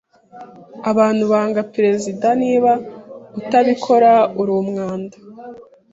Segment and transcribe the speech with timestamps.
[0.91, 2.71] Abantu banga perezida, niba
[3.39, 5.17] utabikora uri umwanda